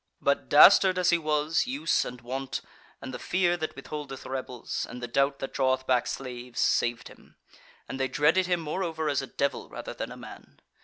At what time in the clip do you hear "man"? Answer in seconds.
10.17-10.59